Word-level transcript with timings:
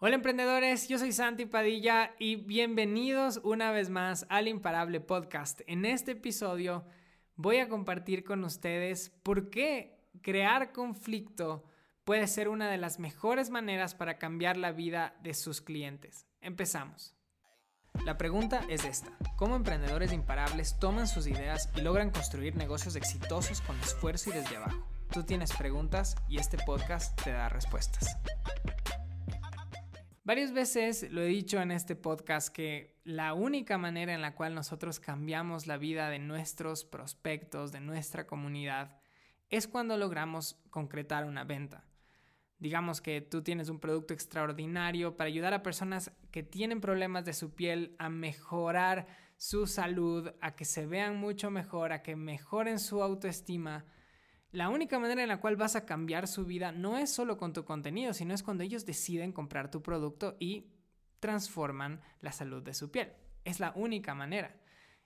Hola 0.00 0.14
emprendedores, 0.14 0.86
yo 0.86 0.96
soy 0.96 1.10
Santi 1.10 1.44
Padilla 1.44 2.14
y 2.20 2.36
bienvenidos 2.36 3.40
una 3.42 3.72
vez 3.72 3.90
más 3.90 4.26
al 4.28 4.46
Imparable 4.46 5.00
Podcast. 5.00 5.62
En 5.66 5.84
este 5.84 6.12
episodio 6.12 6.84
voy 7.34 7.56
a 7.58 7.68
compartir 7.68 8.22
con 8.22 8.44
ustedes 8.44 9.10
por 9.24 9.50
qué 9.50 9.98
crear 10.22 10.70
conflicto 10.70 11.64
puede 12.04 12.28
ser 12.28 12.48
una 12.48 12.70
de 12.70 12.78
las 12.78 13.00
mejores 13.00 13.50
maneras 13.50 13.96
para 13.96 14.18
cambiar 14.18 14.56
la 14.56 14.70
vida 14.70 15.16
de 15.24 15.34
sus 15.34 15.60
clientes. 15.60 16.28
Empezamos. 16.40 17.16
La 18.04 18.16
pregunta 18.16 18.60
es 18.68 18.84
esta. 18.84 19.10
¿Cómo 19.34 19.56
emprendedores 19.56 20.12
imparables 20.12 20.78
toman 20.78 21.08
sus 21.08 21.26
ideas 21.26 21.70
y 21.74 21.80
logran 21.80 22.12
construir 22.12 22.54
negocios 22.54 22.94
exitosos 22.94 23.60
con 23.62 23.76
esfuerzo 23.80 24.30
y 24.30 24.34
desde 24.34 24.58
abajo? 24.58 24.86
Tú 25.10 25.24
tienes 25.24 25.52
preguntas 25.56 26.14
y 26.28 26.38
este 26.38 26.56
podcast 26.56 27.20
te 27.20 27.32
da 27.32 27.48
respuestas. 27.48 28.16
Varias 30.28 30.52
veces 30.52 31.10
lo 31.10 31.22
he 31.22 31.26
dicho 31.26 31.58
en 31.58 31.70
este 31.70 31.96
podcast 31.96 32.54
que 32.54 33.00
la 33.02 33.32
única 33.32 33.78
manera 33.78 34.12
en 34.12 34.20
la 34.20 34.34
cual 34.34 34.54
nosotros 34.54 35.00
cambiamos 35.00 35.66
la 35.66 35.78
vida 35.78 36.10
de 36.10 36.18
nuestros 36.18 36.84
prospectos, 36.84 37.72
de 37.72 37.80
nuestra 37.80 38.26
comunidad, 38.26 39.00
es 39.48 39.66
cuando 39.66 39.96
logramos 39.96 40.60
concretar 40.68 41.24
una 41.24 41.44
venta. 41.44 41.86
Digamos 42.58 43.00
que 43.00 43.22
tú 43.22 43.42
tienes 43.42 43.70
un 43.70 43.80
producto 43.80 44.12
extraordinario 44.12 45.16
para 45.16 45.28
ayudar 45.28 45.54
a 45.54 45.62
personas 45.62 46.12
que 46.30 46.42
tienen 46.42 46.82
problemas 46.82 47.24
de 47.24 47.32
su 47.32 47.54
piel 47.54 47.96
a 47.98 48.10
mejorar 48.10 49.06
su 49.38 49.66
salud, 49.66 50.30
a 50.42 50.54
que 50.54 50.66
se 50.66 50.84
vean 50.84 51.16
mucho 51.16 51.50
mejor, 51.50 51.90
a 51.90 52.02
que 52.02 52.16
mejoren 52.16 52.78
su 52.78 53.02
autoestima 53.02 53.86
la 54.50 54.70
única 54.70 54.98
manera 54.98 55.22
en 55.22 55.28
la 55.28 55.40
cual 55.40 55.56
vas 55.56 55.76
a 55.76 55.84
cambiar 55.84 56.26
su 56.26 56.44
vida 56.44 56.72
no 56.72 56.96
es 56.96 57.12
solo 57.12 57.36
con 57.36 57.52
tu 57.52 57.64
contenido, 57.64 58.14
sino 58.14 58.34
es 58.34 58.42
cuando 58.42 58.64
ellos 58.64 58.86
deciden 58.86 59.32
comprar 59.32 59.70
tu 59.70 59.82
producto 59.82 60.36
y 60.40 60.72
transforman 61.20 62.00
la 62.20 62.32
salud 62.32 62.62
de 62.62 62.74
su 62.74 62.90
piel. 62.90 63.12
Es 63.44 63.60
la 63.60 63.72
única 63.74 64.14
manera. 64.14 64.56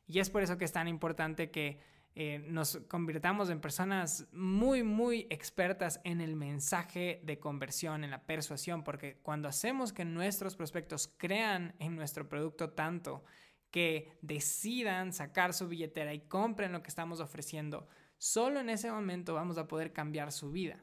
Y 0.07 0.21
es 0.21 0.31
por 0.31 0.43
eso 0.43 0.59
que 0.59 0.65
es 0.65 0.73
tan 0.73 0.89
importante 0.89 1.51
que 1.51 1.81
eh, 2.15 2.45
nos 2.47 2.77
convirtamos 2.89 3.49
en 3.49 3.61
personas 3.61 4.29
muy, 4.33 4.83
muy 4.83 5.27
expertas 5.31 6.01
en 6.05 6.21
el 6.21 6.37
mensaje 6.37 7.23
de 7.25 7.39
conversión, 7.39 8.05
en 8.05 8.11
la 8.11 8.27
persuasión, 8.27 8.85
porque 8.85 9.17
cuando 9.23 9.49
hacemos 9.49 9.93
que 9.93 10.05
nuestros 10.05 10.55
prospectos 10.55 11.09
crean 11.17 11.75
en 11.79 11.97
nuestro 11.97 12.29
producto 12.29 12.71
tanto 12.71 13.25
que 13.71 14.19
decidan 14.21 15.15
sacar 15.15 15.55
su 15.55 15.67
billetera 15.69 16.13
y 16.13 16.21
compren 16.21 16.73
lo 16.73 16.83
que 16.83 16.91
estamos 16.91 17.21
ofreciendo, 17.21 17.89
Solo 18.23 18.61
en 18.61 18.71
ese 18.71 18.89
momento 18.89 19.35
vamos 19.35 19.59
a 19.59 19.67
poder 19.67 19.93
cambiar 19.93 20.31
su 20.31 20.53
vida. 20.53 20.81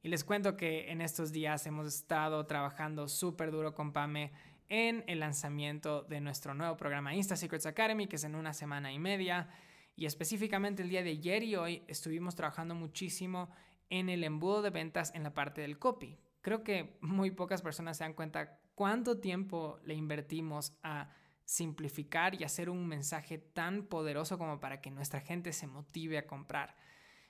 Y 0.00 0.08
les 0.08 0.22
cuento 0.22 0.56
que 0.56 0.92
en 0.92 1.00
estos 1.00 1.32
días 1.32 1.66
hemos 1.66 1.88
estado 1.88 2.46
trabajando 2.46 3.08
súper 3.08 3.50
duro 3.50 3.74
con 3.74 3.92
Pame 3.92 4.30
en 4.68 5.02
el 5.08 5.18
lanzamiento 5.18 6.02
de 6.02 6.20
nuestro 6.20 6.54
nuevo 6.54 6.76
programa 6.76 7.16
Insta 7.16 7.34
Secrets 7.34 7.66
Academy, 7.66 8.06
que 8.06 8.14
es 8.14 8.22
en 8.22 8.36
una 8.36 8.52
semana 8.52 8.92
y 8.92 9.00
media. 9.00 9.48
Y 9.96 10.06
específicamente 10.06 10.84
el 10.84 10.88
día 10.88 11.02
de 11.02 11.10
ayer 11.10 11.42
y 11.42 11.56
hoy 11.56 11.82
estuvimos 11.88 12.36
trabajando 12.36 12.76
muchísimo 12.76 13.50
en 13.90 14.08
el 14.08 14.22
embudo 14.22 14.62
de 14.62 14.70
ventas 14.70 15.12
en 15.16 15.24
la 15.24 15.34
parte 15.34 15.62
del 15.62 15.80
copy. 15.80 16.16
Creo 16.42 16.62
que 16.62 16.96
muy 17.00 17.32
pocas 17.32 17.60
personas 17.60 17.98
se 17.98 18.04
dan 18.04 18.14
cuenta 18.14 18.60
cuánto 18.76 19.18
tiempo 19.18 19.80
le 19.84 19.94
invertimos 19.94 20.78
a 20.84 21.10
simplificar 21.52 22.34
y 22.34 22.44
hacer 22.44 22.70
un 22.70 22.86
mensaje 22.86 23.36
tan 23.36 23.82
poderoso 23.82 24.38
como 24.38 24.58
para 24.58 24.80
que 24.80 24.90
nuestra 24.90 25.20
gente 25.20 25.52
se 25.52 25.66
motive 25.66 26.16
a 26.16 26.26
comprar. 26.26 26.74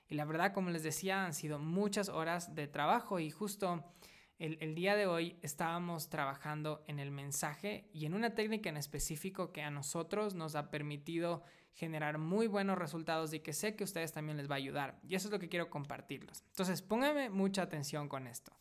Y 0.09 0.15
la 0.15 0.25
verdad, 0.25 0.53
como 0.53 0.71
les 0.71 0.85
decía, 0.85 1.25
han 1.25 1.35
sido 1.35 1.59
muchas 1.59 2.09
horas 2.09 2.55
de 2.55 2.69
trabajo 2.69 3.19
y 3.19 3.33
justo 3.33 3.85
el, 4.39 4.77
día 4.77 4.95
de 4.95 5.07
hoy 5.07 5.37
estábamos 5.43 6.09
trabajando 6.09 6.85
en 6.87 7.01
el 7.01 7.11
mensaje 7.11 7.89
y 7.93 8.07
en 8.07 8.15
una 8.15 8.35
técnica 8.37 8.69
en 8.69 8.77
específico 8.77 9.51
que 9.53 9.63
a 9.63 9.71
nosotros 9.71 10.35
nos 10.35 10.55
ha 10.55 10.71
permitido 10.71 11.43
generar 11.73 12.19
muy 12.19 12.47
buenos 12.47 12.79
resultados 12.79 13.35
y 13.35 13.41
que 13.41 13.53
sé 13.53 13.75
que 13.75 13.83
a 13.83 13.87
ustedes 13.87 14.13
también 14.13 14.37
les 14.37 14.49
va 14.49 14.55
a 14.55 14.59
ayudar. 14.59 15.01
Y 15.03 15.17
eso 15.17 15.29
es 15.29 15.33
lo 15.33 15.41
que 15.41 15.49
quiero 15.49 15.69
compartirlos. 15.69 16.45
Entonces, 16.51 16.81
pónganme 16.81 17.29
mucha 17.29 17.63
atención 17.63 18.09
con 18.09 18.29
esto. 18.29 18.53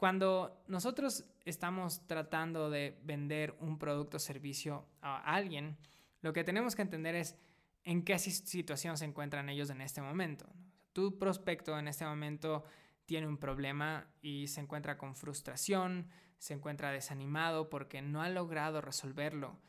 Cuando 0.00 0.64
nosotros 0.66 1.26
estamos 1.44 2.06
tratando 2.06 2.70
de 2.70 2.98
vender 3.04 3.54
un 3.60 3.78
producto 3.78 4.16
o 4.16 4.18
servicio 4.20 4.88
a 5.02 5.18
alguien, 5.34 5.76
lo 6.22 6.32
que 6.32 6.42
tenemos 6.42 6.74
que 6.74 6.80
entender 6.80 7.14
es 7.14 7.36
en 7.84 8.02
qué 8.02 8.18
situación 8.18 8.96
se 8.96 9.04
encuentran 9.04 9.50
ellos 9.50 9.68
en 9.68 9.82
este 9.82 10.00
momento. 10.00 10.46
Tu 10.94 11.18
prospecto 11.18 11.78
en 11.78 11.86
este 11.86 12.06
momento 12.06 12.64
tiene 13.04 13.26
un 13.26 13.36
problema 13.36 14.08
y 14.22 14.46
se 14.46 14.62
encuentra 14.62 14.96
con 14.96 15.14
frustración, 15.14 16.08
se 16.38 16.54
encuentra 16.54 16.92
desanimado 16.92 17.68
porque 17.68 18.00
no 18.00 18.22
ha 18.22 18.30
logrado 18.30 18.80
resolverlo 18.80 19.60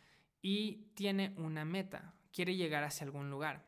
y 0.41 0.93
tiene 0.93 1.33
una 1.35 1.65
meta, 1.65 2.13
quiere 2.31 2.55
llegar 2.55 2.85
hacia 2.85 3.03
algún 3.03 3.29
lugar. 3.29 3.65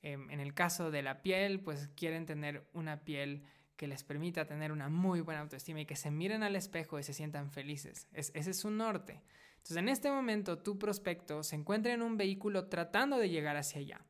Em, 0.00 0.30
en 0.30 0.40
el 0.40 0.54
caso 0.54 0.90
de 0.90 1.02
la 1.02 1.20
piel, 1.20 1.60
pues 1.60 1.88
quieren 1.88 2.24
tener 2.24 2.66
una 2.72 3.04
piel 3.04 3.44
que 3.80 3.86
les 3.86 4.04
permita 4.04 4.44
tener 4.44 4.72
una 4.72 4.90
muy 4.90 5.22
buena 5.22 5.40
autoestima 5.40 5.80
y 5.80 5.86
que 5.86 5.96
se 5.96 6.10
miren 6.10 6.42
al 6.42 6.54
espejo 6.54 6.98
y 6.98 7.02
se 7.02 7.14
sientan 7.14 7.50
felices. 7.50 8.08
ese 8.12 8.50
es 8.50 8.58
su 8.58 8.70
norte. 8.70 9.22
Entonces, 9.52 9.78
en 9.78 9.88
este 9.88 10.10
momento, 10.10 10.58
tu 10.58 10.78
prospecto 10.78 11.42
se 11.42 11.56
encuentra 11.56 11.94
en 11.94 12.02
un 12.02 12.18
vehículo 12.18 12.68
tratando 12.68 13.16
de 13.16 13.30
llegar 13.30 13.56
hacia 13.56 13.80
allá. 13.80 14.04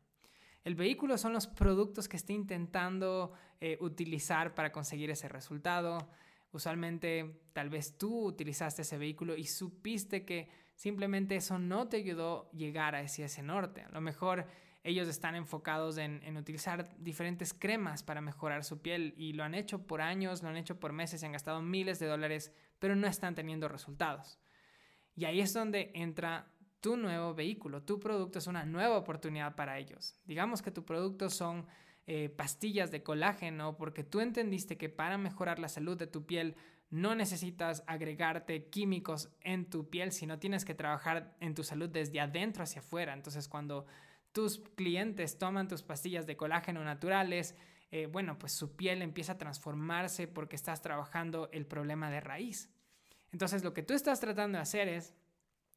El 0.65 0.75
vehículo 0.75 1.17
son 1.19 1.33
los 1.33 1.47
productos 1.47 2.09
que 2.09 2.17
está 2.17 2.33
intentando 2.33 3.33
eh, 3.61 3.79
utilizar 3.81 4.57
para 4.57 4.73
conseguir 4.73 5.09
ese 5.09 5.29
resultado. 5.29 6.11
Usualmente 6.51 7.43
tal 7.53 7.71
vez 7.71 7.97
tú 7.97 8.25
utilizaste 8.25 8.83
ese 8.83 8.99
vehículo 8.99 9.37
y 9.37 9.45
supiste 9.45 10.25
que 10.25 10.49
simplemente 10.75 11.37
eso 11.37 11.61
no 11.61 11.87
te 11.87 11.99
ayudó 11.99 12.51
a 12.53 12.57
llegar 12.57 12.97
hacia 12.97 13.27
ese 13.27 13.45
norte. 13.45 13.83
A 13.83 13.91
lo 13.91 14.01
mejor 14.01 14.49
ellos 14.83 15.09
están 15.09 15.35
enfocados 15.35 15.99
en, 15.99 16.37
utilizar 16.37 16.97
diferentes 16.99 17.53
cremas 17.53 18.03
para 18.03 18.21
mejorar 18.21 18.65
su 18.65 18.81
piel 18.81 19.15
y 19.17 19.35
lo 19.35 19.45
han 19.45 19.55
hecho 19.55 19.87
por 19.87 20.01
años, 20.01 20.43
lo 20.43 20.49
han 20.49 20.57
hecho 20.57 20.81
por 20.81 20.93
meses, 20.93 21.21
se 21.21 21.27
han 21.27 21.33
gastado 21.33 21.61
miles 21.61 21.99
de 21.99 22.07
dólares, 22.07 22.53
pero 22.79 22.97
no 22.97 23.07
están 23.07 23.35
teniendo 23.35 23.69
resultados. 23.69 24.39
Y 25.15 25.27
ahí 25.27 25.41
es 25.41 25.53
donde 25.53 25.91
entra 25.95 26.51
tu 26.81 26.97
nuevo 26.97 27.35
vehículo, 27.35 27.83
tu 27.83 28.01
producto 28.01 28.39
es 28.39 28.47
una 28.47 28.65
nueva 28.65 28.97
oportunidad 28.97 29.55
para 29.55 29.79
ellos. 29.79 30.17
Digamos 30.25 30.63
que 30.63 30.71
tu 30.71 30.85
producto 30.85 31.29
son 31.29 31.67
eh, 32.07 32.31
pastillas 32.31 32.91
de 32.91 33.03
colágeno 33.03 33.77
porque 33.77 34.03
tú 34.03 34.21
entendiste 34.21 34.79
que 34.79 34.89
para 34.89 35.19
mejorar 35.19 35.59
la 35.59 35.69
salud 35.69 35.99
de 35.99 36.07
tu 36.07 36.25
piel 36.25 36.57
no 36.89 37.15
necesitas 37.15 37.85
agregarte 37.87 38.69
químicos 38.69 39.31
en 39.43 39.69
tu 39.69 39.89
piel, 39.91 40.11
sino 40.11 40.39
tienes 40.39 40.65
que 40.65 40.75
trabajar 40.75 41.37
en 41.39 41.55
tu 41.55 41.63
salud 41.63 41.89
desde 41.89 42.19
adentro 42.19 42.65
hacia 42.65 42.81
afuera. 42.81 43.13
Entonces 43.13 43.47
cuando 43.47 43.87
tus 44.33 44.61
clientes 44.77 45.39
toman 45.39 45.69
tus 45.69 45.83
pastillas 45.83 46.27
de 46.27 46.37
colágeno 46.37 46.85
naturales, 46.85 47.57
eh, 47.91 48.07
bueno, 48.07 48.39
pues 48.39 48.53
su 48.53 48.77
piel 48.77 49.03
empieza 49.03 49.33
a 49.33 49.39
transformarse 49.39 50.29
porque 50.29 50.57
estás 50.57 50.81
trabajando 50.81 51.49
el 51.53 51.67
problema 51.67 52.11
de 52.11 52.21
raíz. 52.21 52.71
Entonces 53.33 53.65
lo 53.65 53.75
que 53.75 53.83
tú 53.83 53.95
estás 53.95 54.21
tratando 54.21 54.59
de 54.59 54.63
hacer 54.63 54.89
es, 54.89 55.15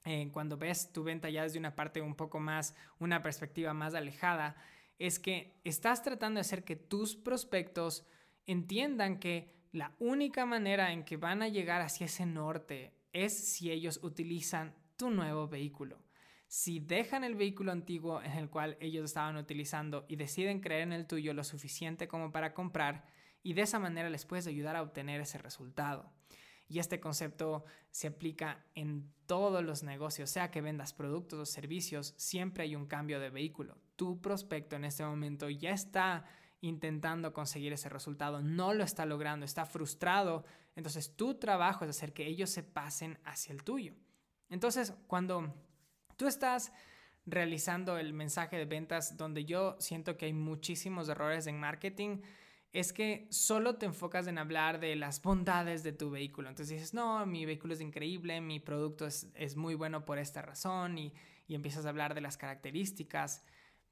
eh, 0.05 0.29
cuando 0.31 0.57
ves 0.57 0.91
tu 0.91 1.03
venta 1.03 1.29
ya 1.29 1.43
desde 1.43 1.59
una 1.59 1.75
parte 1.75 2.01
un 2.01 2.15
poco 2.15 2.39
más, 2.39 2.75
una 2.99 3.23
perspectiva 3.23 3.73
más 3.73 3.95
alejada, 3.95 4.55
es 4.99 5.19
que 5.19 5.59
estás 5.63 6.03
tratando 6.03 6.37
de 6.37 6.41
hacer 6.41 6.63
que 6.63 6.75
tus 6.75 7.15
prospectos 7.15 8.05
entiendan 8.45 9.19
que 9.19 9.53
la 9.71 9.95
única 9.99 10.45
manera 10.45 10.91
en 10.91 11.03
que 11.03 11.17
van 11.17 11.41
a 11.41 11.47
llegar 11.47 11.81
hacia 11.81 12.05
ese 12.05 12.25
norte 12.25 12.93
es 13.11 13.33
si 13.33 13.71
ellos 13.71 13.99
utilizan 14.03 14.75
tu 14.97 15.09
nuevo 15.09 15.47
vehículo. 15.47 15.99
Si 16.55 16.79
dejan 16.79 17.23
el 17.23 17.33
vehículo 17.33 17.71
antiguo 17.71 18.21
en 18.21 18.33
el 18.33 18.47
cual 18.47 18.77
ellos 18.79 19.05
estaban 19.05 19.37
utilizando 19.37 20.05
y 20.07 20.17
deciden 20.17 20.59
creer 20.59 20.83
en 20.83 20.93
el 20.93 21.07
tuyo 21.07 21.33
lo 21.33 21.43
suficiente 21.43 22.07
como 22.07 22.31
para 22.31 22.53
comprar, 22.53 23.05
y 23.41 23.53
de 23.53 23.63
esa 23.63 23.79
manera 23.79 24.07
les 24.07 24.27
puedes 24.27 24.45
ayudar 24.45 24.75
a 24.75 24.83
obtener 24.83 25.19
ese 25.19 25.39
resultado. 25.39 26.13
Y 26.67 26.77
este 26.77 26.99
concepto 26.99 27.65
se 27.89 28.05
aplica 28.05 28.63
en 28.75 29.11
todos 29.25 29.63
los 29.63 29.81
negocios, 29.81 30.29
sea 30.29 30.51
que 30.51 30.61
vendas 30.61 30.94
productos 30.94 31.39
o 31.39 31.45
servicios, 31.47 32.13
siempre 32.17 32.65
hay 32.65 32.75
un 32.75 32.85
cambio 32.85 33.19
de 33.19 33.31
vehículo. 33.31 33.79
Tu 33.95 34.21
prospecto 34.21 34.75
en 34.75 34.85
este 34.85 35.03
momento 35.03 35.49
ya 35.49 35.71
está 35.71 36.23
intentando 36.61 37.33
conseguir 37.33 37.73
ese 37.73 37.89
resultado, 37.89 38.44
no 38.44 38.75
lo 38.75 38.83
está 38.83 39.07
logrando, 39.07 39.44
está 39.44 39.65
frustrado, 39.65 40.45
entonces 40.75 41.15
tu 41.15 41.33
trabajo 41.33 41.83
es 41.83 41.89
hacer 41.89 42.13
que 42.13 42.27
ellos 42.27 42.51
se 42.51 42.61
pasen 42.61 43.17
hacia 43.23 43.53
el 43.53 43.63
tuyo. 43.63 43.95
Entonces, 44.49 44.94
cuando 45.07 45.51
Tú 46.18 46.27
estás 46.27 46.71
realizando 47.25 47.98
el 47.98 48.13
mensaje 48.13 48.57
de 48.57 48.65
ventas 48.65 49.18
donde 49.18 49.45
yo 49.45 49.75
siento 49.80 50.18
que 50.18 50.25
hay 50.25 50.33
muchísimos 50.33 51.07
errores 51.10 51.48
en 51.48 51.60
marketing 51.60 52.19
es 52.74 52.92
que 52.92 53.27
solo 53.30 53.75
te 53.75 53.86
enfocas 53.86 54.25
en 54.25 54.39
hablar 54.39 54.80
de 54.80 54.95
las 54.95 55.21
bondades 55.21 55.83
de 55.83 55.94
tu 55.94 56.10
vehículo. 56.10 56.50
Entonces 56.50 56.75
dices, 56.75 56.94
no, 56.95 57.24
mi 57.27 57.45
vehículo 57.45 57.75
es 57.75 57.81
increíble, 57.81 58.42
mi 58.42 58.60
producto 58.60 59.06
es, 59.06 59.56
muy 59.56 59.75
bueno 59.75 60.06
por 60.06 60.18
esta 60.18 60.42
razón 60.42 60.98
y, 60.98 61.13
y 61.48 61.54
empiezas 61.54 61.86
a 61.86 61.89
hablar 61.89 62.16
de 62.16 62.21
las 62.21 62.36
características. 62.36 63.44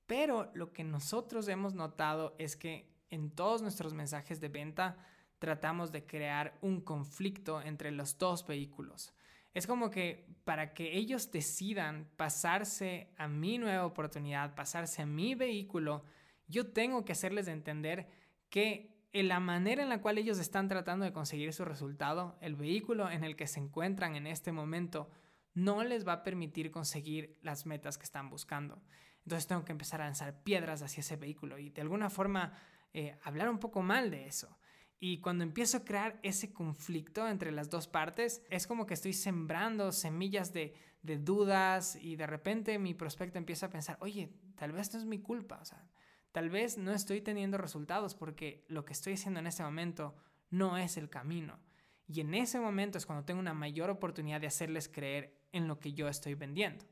Pero 0.07 0.51
lo 0.56 0.74
que 0.74 0.83
nosotros 0.83 1.47
hemos 1.47 1.75
notado 1.75 2.35
es 2.39 2.56
que 2.56 2.91
en 3.12 3.29
todos 3.29 3.62
nuestros 3.62 3.94
mensajes 3.94 4.41
de 4.41 4.50
venta 4.50 4.97
tratamos 5.38 5.91
de 5.91 6.06
crear 6.06 6.57
un 6.62 6.81
conflicto 6.81 7.62
entre 7.62 7.91
los 7.91 8.17
dos 8.17 8.47
vehículos. 8.47 9.13
Es 9.53 9.68
como 9.68 9.89
que 9.89 10.27
para 10.44 10.74
que 10.74 10.98
ellos 10.98 11.31
decidan 11.31 12.09
pasarse 12.15 13.13
a 13.18 13.27
mi 13.27 13.57
nueva 13.57 13.86
oportunidad, 13.86 14.56
pasarse 14.56 15.01
a 15.01 15.06
mi 15.06 15.36
vehículo, 15.36 16.06
yo 16.48 16.71
tengo 16.71 17.06
que 17.06 17.12
hacerles 17.12 17.48
entender 17.48 18.07
que 18.50 18.92
en 19.13 19.27
la 19.27 19.39
manera 19.39 19.83
en 19.83 19.89
la 19.89 20.01
cual 20.01 20.18
ellos 20.18 20.39
están 20.39 20.69
tratando 20.69 21.06
de 21.06 21.12
conseguir 21.12 21.51
su 21.53 21.65
resultado, 21.65 22.38
el 22.39 22.56
vehículo 22.56 23.09
en 23.09 23.24
el 23.24 23.36
que 23.36 23.48
se 23.48 23.59
encuentran 23.59 24.15
en 24.15 24.25
este 24.25 24.51
momento, 24.51 25.09
no 25.53 25.83
les 25.83 26.07
va 26.07 26.13
a 26.13 26.24
permitir 26.24 26.71
conseguir 26.71 27.38
las 27.42 27.65
metas 27.65 27.98
que 27.98 28.06
están 28.06 28.30
buscando. 28.30 28.81
Entonces 29.25 29.48
tengo 29.48 29.65
que 29.65 29.74
empezar 29.74 30.01
a 30.01 30.06
lanzar 30.06 30.42
piedras 30.44 30.81
hacia 30.81 31.01
ese 31.01 31.18
vehículo 31.18 31.57
y 31.57 31.69
de 31.69 31.81
alguna 31.81 32.09
forma 32.09 32.53
eh, 32.94 33.18
hablar 33.24 33.50
un 33.50 33.59
poco 33.59 33.81
mal 33.81 34.09
de 34.09 34.27
eso. 34.27 34.57
Y 35.03 35.18
cuando 35.18 35.44
empiezo 35.44 35.77
a 35.77 35.83
crear 35.83 36.19
ese 36.21 36.53
conflicto 36.53 37.27
entre 37.27 37.51
las 37.51 37.71
dos 37.71 37.88
partes, 37.88 38.44
es 38.51 38.68
como 38.68 38.86
que 38.86 38.94
estoy 38.94 39.13
sembrando 39.13 39.92
semillas 39.92 40.53
de, 40.53 40.75
de 41.01 41.18
dudas 41.18 41.98
y 42.00 42.15
de 42.18 42.27
repente 42.27 42.77
mi 42.77 42.94
prospecto 42.94 43.39
empieza 43.39 43.65
a 43.65 43.69
pensar, 43.71 43.98
oye, 44.00 44.30
tal 44.56 44.74
vez 44.74 44.94
no 44.94 45.00
es 45.00 45.06
mi 45.06 45.19
culpa, 45.19 45.57
o 45.59 45.65
sea, 45.65 45.89
tal 46.31 46.51
vez 46.51 46.77
no 46.77 46.94
estoy 46.94 47.19
teniendo 47.19 47.57
resultados 47.57 48.13
porque 48.13 48.63
lo 48.68 48.86
que 48.86 48.94
estoy 48.94 49.13
haciendo 49.13 49.39
en 49.39 49.48
este 49.48 49.63
momento 49.63 50.15
no 50.51 50.77
es 50.77 50.98
el 50.98 51.09
camino. 51.09 51.59
Y 52.07 52.21
en 52.21 52.36
ese 52.36 52.59
momento 52.59 53.00
es 53.00 53.07
cuando 53.07 53.25
tengo 53.25 53.39
una 53.39 53.56
mayor 53.56 53.89
oportunidad 53.89 54.39
de 54.39 54.48
hacerles 54.48 54.88
creer 54.88 55.36
en 55.51 55.68
lo 55.68 55.80
que 55.80 55.94
yo 55.94 56.09
estoy 56.09 56.36
vendiendo. 56.36 56.86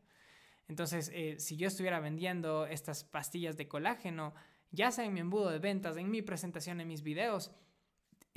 Entonces, 0.68 1.12
eh, 1.14 1.36
si 1.38 1.58
yo 1.58 1.68
estuviera 1.68 2.00
vendiendo 2.00 2.66
estas 2.66 3.04
pastillas 3.04 3.56
de 3.56 3.68
colágeno, 3.68 4.34
ya 4.72 4.90
sea 4.90 5.06
en 5.06 5.14
mi 5.14 5.20
embudo 5.20 5.52
de 5.52 5.60
ventas, 5.60 5.96
en 5.96 6.10
mi 6.10 6.24
presentación, 6.24 6.82
en 6.82 6.88
mis 6.88 7.04
videos, 7.04 7.52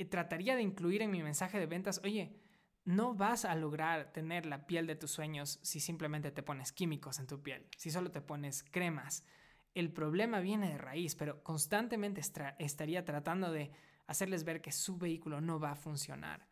trataría 0.05 0.55
de 0.55 0.61
incluir 0.61 1.01
en 1.01 1.11
mi 1.11 1.23
mensaje 1.23 1.59
de 1.59 1.65
ventas, 1.65 2.01
oye, 2.03 2.35
no 2.85 3.13
vas 3.13 3.45
a 3.45 3.55
lograr 3.55 4.11
tener 4.11 4.45
la 4.45 4.65
piel 4.65 4.87
de 4.87 4.95
tus 4.95 5.11
sueños 5.11 5.59
si 5.61 5.79
simplemente 5.79 6.31
te 6.31 6.43
pones 6.43 6.71
químicos 6.71 7.19
en 7.19 7.27
tu 7.27 7.41
piel, 7.41 7.67
si 7.77 7.91
solo 7.91 8.11
te 8.11 8.21
pones 8.21 8.63
cremas. 8.63 9.25
El 9.73 9.91
problema 9.91 10.39
viene 10.39 10.69
de 10.69 10.77
raíz, 10.77 11.15
pero 11.15 11.43
constantemente 11.43 12.21
estaría 12.59 13.05
tratando 13.05 13.51
de 13.51 13.71
hacerles 14.07 14.43
ver 14.43 14.61
que 14.61 14.71
su 14.71 14.97
vehículo 14.97 15.41
no 15.41 15.59
va 15.59 15.71
a 15.71 15.75
funcionar. 15.75 16.47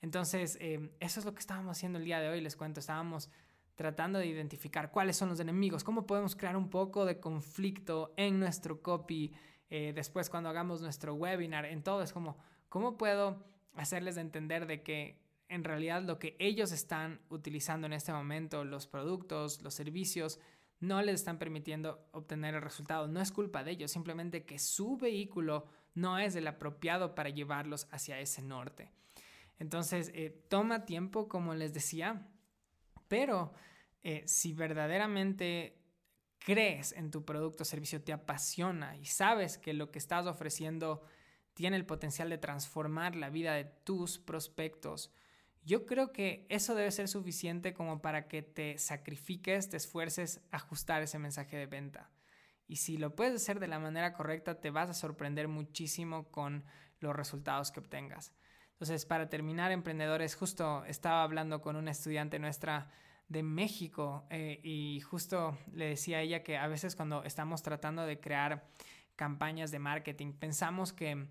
Entonces, 0.00 0.56
eh, 0.60 0.90
eso 1.00 1.20
es 1.20 1.26
lo 1.26 1.34
que 1.34 1.40
estábamos 1.40 1.76
haciendo 1.76 1.98
el 1.98 2.04
día 2.04 2.20
de 2.20 2.28
hoy, 2.28 2.40
les 2.40 2.56
cuento, 2.56 2.80
estábamos 2.80 3.30
tratando 3.74 4.18
de 4.18 4.26
identificar 4.26 4.90
cuáles 4.90 5.16
son 5.16 5.28
los 5.28 5.40
enemigos, 5.40 5.82
cómo 5.82 6.06
podemos 6.06 6.36
crear 6.36 6.56
un 6.56 6.70
poco 6.70 7.04
de 7.04 7.18
conflicto 7.18 8.14
en 8.16 8.38
nuestro 8.38 8.80
copy, 8.82 9.34
eh, 9.70 9.92
después 9.94 10.30
cuando 10.30 10.48
hagamos 10.48 10.80
nuestro 10.80 11.14
webinar, 11.14 11.64
en 11.64 11.82
todo 11.82 12.02
es 12.02 12.12
como, 12.12 12.38
¿cómo 12.74 12.98
puedo 12.98 13.40
hacerles 13.76 14.16
entender 14.16 14.66
de 14.66 14.82
que 14.82 15.22
en 15.48 15.62
realidad 15.62 16.02
lo 16.02 16.18
que 16.18 16.34
ellos 16.40 16.72
están 16.72 17.20
utilizando 17.28 17.86
en 17.86 17.92
este 17.92 18.12
momento, 18.12 18.64
los 18.64 18.88
productos, 18.88 19.62
los 19.62 19.74
servicios, 19.74 20.40
no 20.80 21.00
les 21.00 21.14
están 21.14 21.38
permitiendo 21.38 22.04
obtener 22.10 22.56
el 22.56 22.62
resultado. 22.62 23.06
No 23.06 23.20
es 23.20 23.30
culpa 23.30 23.62
de 23.62 23.70
ellos, 23.70 23.92
simplemente 23.92 24.44
que 24.44 24.58
su 24.58 24.96
vehículo 24.96 25.68
no 25.94 26.18
es 26.18 26.34
el 26.34 26.48
apropiado 26.48 27.14
para 27.14 27.30
llevarlos 27.30 27.86
hacia 27.92 28.18
ese 28.18 28.42
norte. 28.42 28.90
Entonces, 29.60 30.10
eh, 30.12 30.36
toma 30.48 30.84
tiempo, 30.84 31.28
como 31.28 31.54
les 31.54 31.74
decía, 31.74 32.26
pero 33.06 33.52
eh, 34.02 34.24
si 34.26 34.52
verdaderamente 34.52 35.78
crees 36.40 36.90
en 36.90 37.12
tu 37.12 37.24
producto 37.24 37.62
o 37.62 37.66
servicio, 37.66 38.02
te 38.02 38.12
apasiona 38.12 38.96
y 38.96 39.04
sabes 39.04 39.58
que 39.58 39.74
lo 39.74 39.92
que 39.92 40.00
estás 40.00 40.26
ofreciendo 40.26 41.04
tiene 41.54 41.76
el 41.76 41.86
potencial 41.86 42.28
de 42.28 42.38
transformar 42.38 43.16
la 43.16 43.30
vida 43.30 43.54
de 43.54 43.64
tus 43.64 44.18
prospectos, 44.18 45.10
yo 45.64 45.86
creo 45.86 46.12
que 46.12 46.46
eso 46.50 46.74
debe 46.74 46.90
ser 46.90 47.08
suficiente 47.08 47.72
como 47.72 48.02
para 48.02 48.28
que 48.28 48.42
te 48.42 48.76
sacrifiques, 48.76 49.70
te 49.70 49.78
esfuerces 49.78 50.42
a 50.50 50.56
ajustar 50.56 51.02
ese 51.02 51.18
mensaje 51.18 51.56
de 51.56 51.66
venta. 51.66 52.10
Y 52.66 52.76
si 52.76 52.98
lo 52.98 53.14
puedes 53.14 53.34
hacer 53.34 53.60
de 53.60 53.68
la 53.68 53.78
manera 53.78 54.12
correcta, 54.12 54.60
te 54.60 54.70
vas 54.70 54.90
a 54.90 54.94
sorprender 54.94 55.48
muchísimo 55.48 56.30
con 56.30 56.64
los 57.00 57.16
resultados 57.16 57.70
que 57.70 57.80
obtengas. 57.80 58.32
Entonces, 58.72 59.06
para 59.06 59.28
terminar, 59.28 59.72
emprendedores, 59.72 60.34
justo 60.34 60.84
estaba 60.84 61.22
hablando 61.22 61.62
con 61.62 61.76
una 61.76 61.92
estudiante 61.92 62.38
nuestra 62.38 62.90
de 63.28 63.42
México 63.42 64.26
eh, 64.28 64.60
y 64.62 65.00
justo 65.00 65.56
le 65.72 65.86
decía 65.86 66.18
a 66.18 66.20
ella 66.20 66.42
que 66.42 66.58
a 66.58 66.66
veces 66.66 66.94
cuando 66.94 67.24
estamos 67.24 67.62
tratando 67.62 68.04
de 68.04 68.20
crear 68.20 68.66
campañas 69.16 69.70
de 69.70 69.78
marketing, 69.78 70.32
pensamos 70.32 70.92
que 70.92 71.28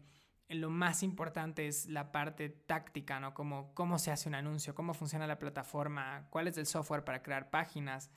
lo 0.50 0.70
más 0.70 1.04
importante 1.04 1.68
es 1.68 1.88
la 1.88 2.12
parte 2.12 2.50
táctica, 2.50 3.20
¿no? 3.20 3.34
Como 3.34 3.74
cómo 3.74 3.98
se 4.00 4.12
hace 4.12 4.30
un 4.30 4.36
anuncio, 4.36 4.76
cómo 4.76 4.94
funciona 4.94 5.28
la 5.28 5.40
plataforma, 5.40 6.28
cuál 6.30 6.48
es 6.48 6.58
el 6.58 6.66
software 6.66 7.04
para 7.04 7.24
crear 7.24 7.50
páginas. 7.50 8.12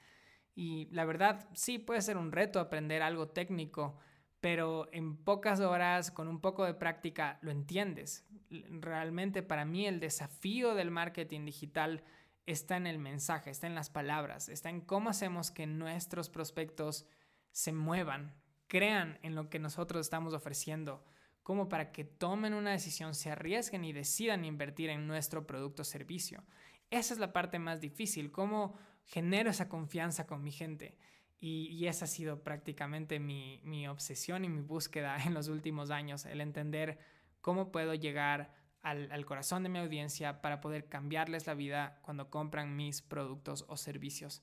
Y 0.55 0.88
la 0.90 1.05
verdad, 1.05 1.49
sí 1.55 1.78
puede 1.78 2.02
ser 2.02 2.17
un 2.17 2.32
reto 2.32 2.61
aprender 2.61 3.02
algo 3.02 3.28
técnico, 3.28 3.96
pero 4.40 4.88
en 4.93 5.17
pocas 5.17 5.61
horas, 5.61 6.11
con 6.11 6.28
un 6.28 6.40
poco 6.40 6.64
de 6.64 6.75
práctica, 6.75 7.38
lo 7.43 7.50
entiendes. 7.50 8.26
Realmente 8.50 9.43
para 9.43 9.64
mí 9.64 9.87
el 9.87 10.00
desafío 10.00 10.75
del 10.75 10.90
marketing 10.90 11.44
digital 11.44 12.05
está 12.46 12.76
en 12.76 12.87
el 12.87 12.99
mensaje, 12.99 13.50
está 13.50 13.67
en 13.67 13.75
las 13.75 13.90
palabras, 13.90 14.49
está 14.49 14.70
en 14.70 14.81
cómo 14.81 15.11
hacemos 15.11 15.50
que 15.50 15.67
nuestros 15.67 16.31
prospectos 16.31 17.06
se 17.50 17.72
muevan, 17.72 18.34
crean 18.69 19.19
en 19.22 19.34
lo 19.34 19.50
que 19.50 19.58
nosotros 19.58 20.06
estamos 20.06 20.32
ofreciendo, 20.32 21.05
como 21.46 21.69
para 21.69 21.93
que 21.93 22.02
tomen 22.02 22.54
una 22.54 22.72
decisión, 22.72 23.14
se 23.14 23.31
arriesguen 23.31 23.84
y 23.84 23.93
decidan 23.93 24.44
invertir 24.44 24.90
en 24.90 25.06
nuestro 25.06 25.46
producto 25.46 25.82
o 25.82 25.84
servicio. 25.84 26.43
Esa 26.90 27.14
es 27.14 27.20
la 27.20 27.32
parte 27.32 27.60
más 27.60 27.81
difícil, 27.81 28.32
cómo 28.32 28.75
genero 29.04 29.50
esa 29.50 29.69
confianza 29.69 30.26
con 30.26 30.43
mi 30.43 30.50
gente. 30.50 30.98
Y, 31.38 31.87
esa 31.87 32.06
ha 32.06 32.08
sido 32.08 32.43
prácticamente 32.43 33.20
mi, 33.20 33.60
mi, 33.62 33.87
obsesión 33.87 34.44
y 34.44 34.48
mi 34.48 34.60
búsqueda 34.60 35.19
en 35.25 35.34
los 35.34 35.46
últimos 35.46 35.93
años, 35.93 36.26
el 36.26 36.40
entender 36.40 36.98
cómo 37.43 37.70
puedo 37.70 37.94
llegar 37.94 38.52
al, 38.82 39.12
al, 39.12 39.25
corazón 39.25 39.62
de 39.62 39.69
mi 39.69 39.78
audiencia 39.78 40.43
para 40.43 40.60
poder 40.60 40.88
cambiarles 40.88 41.46
la 41.46 41.54
vida 41.54 42.00
cuando 42.02 42.28
compran 42.28 42.75
mis 42.75 43.02
productos 43.02 43.64
o 43.69 43.76
servicios. 43.76 44.43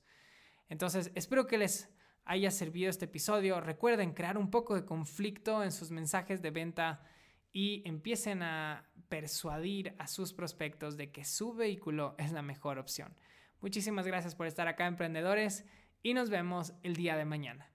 Entonces, 0.70 1.12
espero 1.14 1.46
que 1.46 1.58
les 1.58 1.93
haya 2.24 2.50
servido 2.50 2.90
este 2.90 3.04
episodio. 3.04 3.60
Recuerden 3.60 4.12
crear 4.12 4.38
un 4.38 4.50
poco 4.50 4.74
de 4.74 4.84
conflicto 4.84 5.62
en 5.62 5.72
sus 5.72 5.90
mensajes 5.90 6.42
de 6.42 6.50
venta 6.50 7.02
y 7.52 7.82
empiecen 7.86 8.42
a 8.42 8.88
persuadir 9.08 9.94
a 9.98 10.06
sus 10.06 10.32
prospectos 10.32 10.96
de 10.96 11.12
que 11.12 11.24
su 11.24 11.54
vehículo 11.54 12.14
es 12.18 12.32
la 12.32 12.42
mejor 12.42 12.78
opción. 12.78 13.14
Muchísimas 13.60 14.06
gracias 14.06 14.34
por 14.34 14.46
estar 14.46 14.68
acá, 14.68 14.86
emprendedores 14.86 15.64
y 16.02 16.14
nos 16.14 16.30
vemos 16.30 16.74
el 16.82 16.96
día 16.96 17.16
de 17.16 17.24
mañana. 17.24 17.73